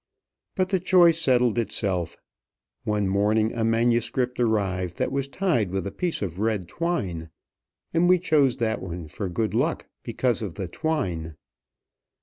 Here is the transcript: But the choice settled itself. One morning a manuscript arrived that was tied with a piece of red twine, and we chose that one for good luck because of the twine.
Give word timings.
But 0.55 0.69
the 0.69 0.79
choice 0.79 1.21
settled 1.21 1.59
itself. 1.59 2.17
One 2.85 3.07
morning 3.07 3.53
a 3.53 3.63
manuscript 3.63 4.39
arrived 4.39 4.97
that 4.97 5.11
was 5.11 5.27
tied 5.27 5.69
with 5.69 5.85
a 5.85 5.91
piece 5.91 6.23
of 6.23 6.39
red 6.39 6.67
twine, 6.67 7.29
and 7.93 8.09
we 8.09 8.17
chose 8.17 8.55
that 8.55 8.81
one 8.81 9.09
for 9.09 9.29
good 9.29 9.53
luck 9.53 9.85
because 10.03 10.41
of 10.41 10.55
the 10.55 10.67
twine. 10.67 11.35